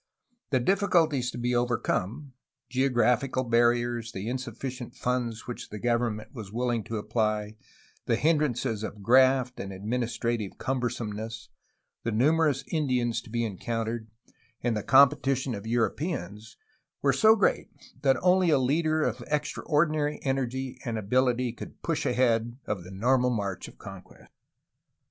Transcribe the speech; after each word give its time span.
The 0.49 0.59
difficulties 0.59 1.29
to 1.29 1.37
be 1.37 1.53
overcome— 1.55 2.33
geographical 2.71 3.43
bar 3.43 3.69
riers, 3.71 4.13
the 4.13 4.27
insufficient 4.29 4.95
funds 4.95 5.45
which 5.45 5.69
the 5.69 5.77
government 5.77 6.33
was 6.33 6.51
willing 6.51 6.83
to 6.85 6.97
apply, 6.97 7.55
the 8.07 8.15
hindrances 8.15 8.81
of 8.81 9.03
graft 9.03 9.59
and 9.59 9.71
administrative 9.71 10.57
cum 10.57 10.81
bersomeness, 10.81 11.49
the 12.01 12.11
numerous 12.11 12.63
Indians 12.71 13.21
to 13.21 13.29
be 13.29 13.45
encountered, 13.45 14.09
and 14.63 14.75
the 14.75 14.81
competition 14.81 15.53
of 15.53 15.67
Europeans— 15.67 16.57
^were 17.03 17.15
so 17.15 17.35
great 17.35 17.67
that 18.01 18.17
only 18.23 18.49
a 18.49 18.57
leader 18.57 19.03
of 19.03 19.21
extraordinary 19.27 20.19
energy 20.23 20.79
and 20.83 20.97
ability 20.97 21.53
could 21.53 21.79
push 21.83 22.07
ahead 22.07 22.57
of 22.65 22.83
the 22.83 22.89
normal 22.89 23.29
march 23.29 23.67
of 23.67 23.77
conquest. 23.77 24.31